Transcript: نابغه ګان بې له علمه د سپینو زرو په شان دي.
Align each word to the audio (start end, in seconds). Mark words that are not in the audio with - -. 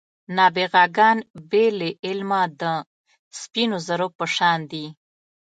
نابغه 0.35 0.83
ګان 0.97 1.17
بې 1.49 1.65
له 1.77 1.89
علمه 2.05 2.41
د 2.59 2.61
سپینو 3.39 3.77
زرو 3.87 4.07
په 4.17 4.25
شان 4.35 4.59
دي. 4.71 4.85